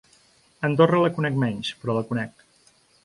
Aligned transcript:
Andorra 0.69 1.01
la 1.03 1.11
conec 1.19 1.37
menys, 1.43 1.71
però 1.83 1.97
la 1.99 2.05
conec. 2.13 2.47